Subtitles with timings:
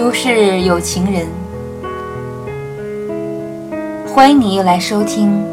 [0.00, 1.28] 都市有情人，
[4.08, 5.44] 欢迎你又来收听。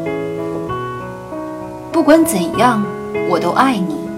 [1.92, 2.82] 不管怎样，
[3.28, 4.08] 我都爱你。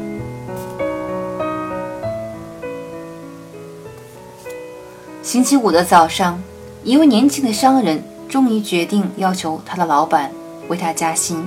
[5.21, 6.41] 星期五的早上，
[6.85, 10.31] 一位年轻的商人终于决定要求他的老板
[10.69, 11.45] 为他加薪。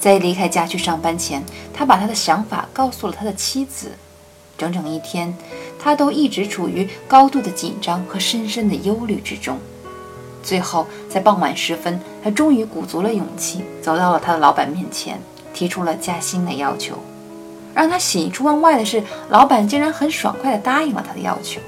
[0.00, 3.92] 在离开家去上班前，他把他的想法告诉了他的妻子。
[4.56, 5.36] 整整一天，
[5.84, 9.58] 他都一直处于高度的紧张和深深的忧虑之中。
[10.42, 15.20] 最后，在傍晚时分，他终于鼓足了勇气，走到了他的老板面前，
[15.52, 16.94] 提出了加薪的要求。
[17.74, 21.60] 让他喜出望外的是，老板竟然很爽快地答应了他的要求。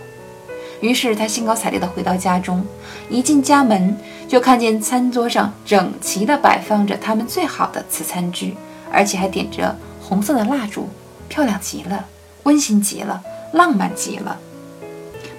[0.80, 2.64] 于是，他兴高采烈地回到家中，
[3.10, 8.56] 一进家门就看见餐桌上整齐地摆放着他们最好的瓷餐具，
[8.90, 10.88] 而且还点着红色的蜡烛，
[11.28, 12.06] 漂亮极了。
[12.44, 13.20] 温馨极了，
[13.56, 14.38] 浪漫极了。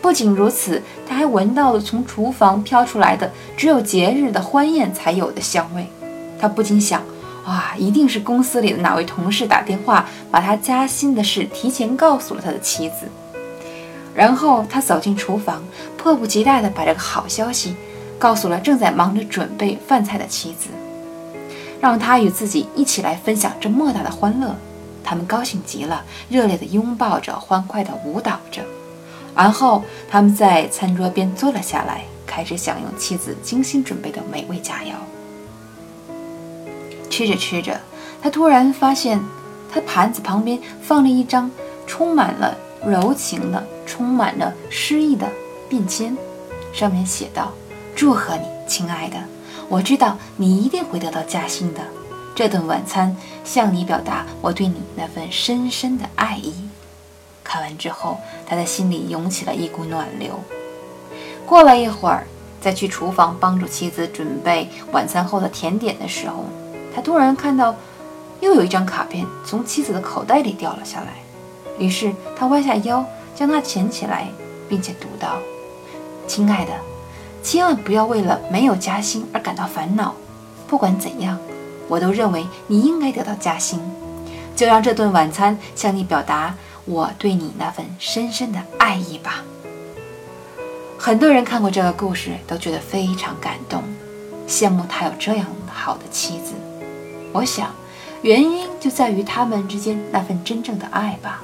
[0.02, 5.88] 不仅如此，他还闻到了从厨房飘出来的只有节日的欢宴才有的香味。
[6.40, 7.02] 他不禁想：
[7.46, 13.08] 哇，一定是公司里的哪位同事打电话把他加薪的事提前告诉了他的妻子。
[14.14, 15.64] 然后他走进厨房，
[15.98, 17.76] 迫不及待地把这个好消息
[18.18, 20.70] 告诉了正在忙着准备饭菜的妻子，
[21.80, 24.56] 让他与自己一起来分享这莫大的欢乐。
[25.10, 28.62] 他们高兴极了，热烈地拥抱着，欢快地舞蹈着。
[29.34, 34.92] 而后，他们在餐桌边坐了下来，开始享用妻子精心准备的美味佳肴。
[37.10, 37.80] 吃着吃着，
[38.22, 39.24] 他突然发现，
[39.72, 41.50] 他盘子旁边放着一张
[41.86, 45.26] 充满了柔情的、充满了诗意的
[45.70, 46.18] 便签，
[46.74, 47.54] 上面写道
[47.96, 49.16] ：“祝贺你，亲爱的，
[49.70, 51.80] 我知道你一定会得到加薪的。”
[52.38, 56.54] 这顿晚餐向你表达我对你那份深深的爱意。
[57.44, 60.40] 看完之后，他的心里涌起了一股暖流。
[61.48, 62.28] 过了一会儿，
[62.62, 66.46] 在去厨房帮助妻子准备晚餐后的甜点的时候，
[66.94, 67.76] 他突然看到
[68.40, 71.14] 又有一张卡片从妻子的口袋里掉了下来。
[71.80, 73.04] 于是他弯下腰
[73.34, 74.28] 将它捡起来，
[74.70, 75.40] 并且读道
[76.30, 76.72] ：“亲爱的，
[77.42, 80.14] 千万不要为了没有加薪而感到烦恼。
[80.68, 81.36] 不管怎样。”
[81.88, 83.80] 我都认为你应该得到加薪，
[84.56, 86.56] 就让这顿晚餐向你表达
[86.86, 89.44] 我对你那份深深的爱意吧。
[90.98, 93.84] 很多人看过这个故事，都觉得非常感动，
[94.48, 96.54] 羡慕他有这样好的妻子。
[97.32, 97.70] 我想，
[98.22, 101.42] 原因就在于他们之间那份真正的爱吧。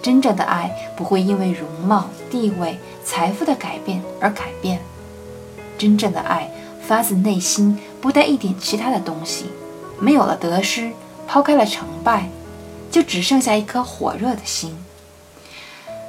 [0.00, 4.80] 真正的爱不会因为容貌、地位、财富的改变而改变，
[5.76, 6.50] 真正的爱。
[6.82, 9.46] 发自内心，不带一点其他的东西，
[9.98, 10.90] 没有了得失，
[11.26, 12.28] 抛开了成败，
[12.90, 14.76] 就只剩下一颗火热的心。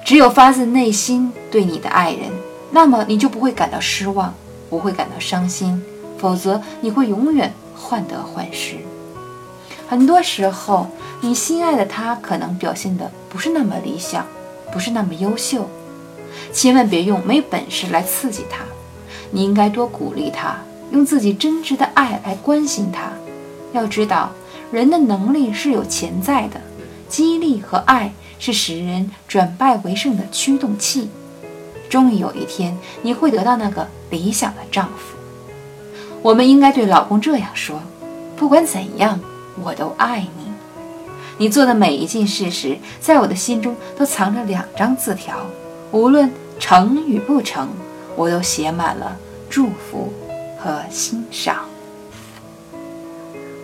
[0.06, 2.32] 只有发自内心对你的爱人，
[2.72, 4.34] 那么你就不会感到失望，
[4.70, 5.84] 不会感到伤心，
[6.18, 8.78] 否则你会永远患得患失。
[9.88, 10.88] 很多时候，
[11.20, 14.26] 你心爱的他可能表现的不是那么理想，
[14.72, 15.70] 不是那么优秀，
[16.54, 18.64] 千万别用没本事来刺激他，
[19.30, 20.58] 你应该多鼓励他。
[20.92, 23.12] 用自己真挚的爱来关心他。
[23.74, 24.32] 要知道，
[24.72, 26.62] 人的能力是有潜在的，
[27.08, 31.10] 激励和爱是使人转败为胜的驱动器。
[31.90, 35.18] 终于有一天，你会得到那个理想的丈夫。
[36.22, 37.82] 我们应该对老公这样说：
[38.38, 39.20] 不管怎样，
[39.64, 40.52] 我都爱你。
[41.38, 45.38] 你做的每一件事时，在我的心中都藏着两张字条，
[45.92, 47.70] 无论成与不成，
[48.16, 49.18] 我都写满了
[49.50, 50.14] 祝福。
[50.64, 51.71] 和欣赏。